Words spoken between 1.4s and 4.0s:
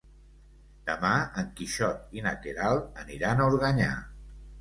en Quixot i na Queralt aniran a Organyà.